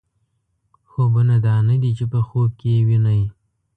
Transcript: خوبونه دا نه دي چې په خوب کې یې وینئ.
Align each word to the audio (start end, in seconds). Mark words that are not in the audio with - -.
خوبونه 0.89 1.35
دا 1.45 1.55
نه 1.69 1.75
دي 1.81 1.91
چې 1.97 2.05
په 2.11 2.19
خوب 2.27 2.49
کې 2.59 2.69
یې 2.75 2.81
وینئ. 2.87 3.21